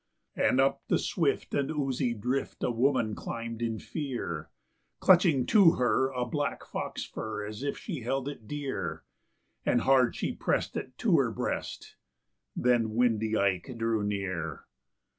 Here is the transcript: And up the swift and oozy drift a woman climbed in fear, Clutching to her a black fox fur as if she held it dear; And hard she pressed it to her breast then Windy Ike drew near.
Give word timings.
And 0.35 0.59
up 0.59 0.81
the 0.87 0.97
swift 0.97 1.53
and 1.53 1.69
oozy 1.69 2.15
drift 2.15 2.63
a 2.63 2.71
woman 2.71 3.13
climbed 3.13 3.61
in 3.61 3.77
fear, 3.77 4.49
Clutching 4.99 5.45
to 5.45 5.73
her 5.73 6.09
a 6.09 6.25
black 6.25 6.65
fox 6.65 7.03
fur 7.05 7.45
as 7.45 7.61
if 7.61 7.77
she 7.77 7.99
held 8.01 8.27
it 8.27 8.47
dear; 8.47 9.03
And 9.63 9.81
hard 9.81 10.15
she 10.15 10.33
pressed 10.33 10.75
it 10.75 10.97
to 10.97 11.19
her 11.19 11.29
breast 11.29 11.97
then 12.55 12.95
Windy 12.95 13.37
Ike 13.37 13.75
drew 13.77 14.01
near. 14.01 14.65